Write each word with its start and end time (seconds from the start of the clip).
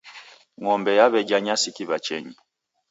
Ng'ombe 0.61 0.91
yaw'ejha 0.99 1.37
nyasi 1.45 1.69
kiw'achenyi. 1.75 2.33